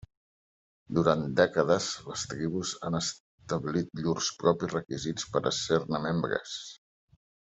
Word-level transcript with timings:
Durant 0.99 1.19
dècades 1.39 1.89
les 2.05 2.23
tribus 2.31 2.71
han 2.87 2.97
establit 3.01 3.93
llurs 4.01 4.31
propis 4.45 4.73
requisits 4.79 5.29
per 5.35 5.43
a 5.51 5.55
ser-ne 5.61 6.01
membres. 6.09 6.57